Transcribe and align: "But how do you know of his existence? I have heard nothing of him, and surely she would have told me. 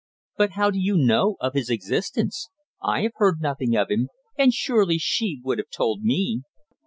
"But 0.35 0.53
how 0.53 0.71
do 0.71 0.79
you 0.79 0.97
know 0.97 1.35
of 1.39 1.53
his 1.53 1.69
existence? 1.69 2.49
I 2.81 3.01
have 3.03 3.11
heard 3.17 3.39
nothing 3.39 3.75
of 3.77 3.91
him, 3.91 4.09
and 4.35 4.51
surely 4.51 4.97
she 4.97 5.39
would 5.43 5.59
have 5.59 5.69
told 5.69 6.01
me. 6.01 6.41